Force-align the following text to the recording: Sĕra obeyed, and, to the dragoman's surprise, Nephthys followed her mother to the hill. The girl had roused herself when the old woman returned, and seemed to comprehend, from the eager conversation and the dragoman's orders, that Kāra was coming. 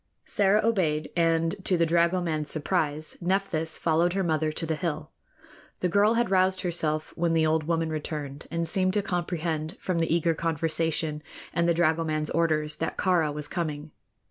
Sĕra 0.25 0.63
obeyed, 0.63 1.11
and, 1.15 1.55
to 1.63 1.77
the 1.77 1.85
dragoman's 1.85 2.49
surprise, 2.49 3.19
Nephthys 3.21 3.77
followed 3.77 4.13
her 4.13 4.23
mother 4.23 4.51
to 4.51 4.65
the 4.65 4.73
hill. 4.73 5.11
The 5.81 5.89
girl 5.89 6.15
had 6.15 6.31
roused 6.31 6.61
herself 6.61 7.13
when 7.15 7.33
the 7.33 7.45
old 7.45 7.65
woman 7.65 7.91
returned, 7.91 8.47
and 8.49 8.67
seemed 8.67 8.93
to 8.93 9.03
comprehend, 9.03 9.77
from 9.79 9.99
the 9.99 10.11
eager 10.11 10.33
conversation 10.33 11.21
and 11.53 11.69
the 11.69 11.75
dragoman's 11.75 12.31
orders, 12.31 12.77
that 12.77 12.97
Kāra 12.97 13.31
was 13.31 13.47
coming. 13.47 13.91